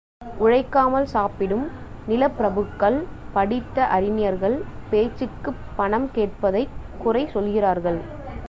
[0.37, 1.65] உழைக்காமல் சாப்பிடும்
[2.07, 2.97] நிலப்பிரபுக்கள்,
[3.33, 4.57] படித்த அறிஞர்கள்,
[4.89, 8.01] பேச்சுக்குப் பணம் கேட்பதைக் குறை சொல்கிறார்கள்.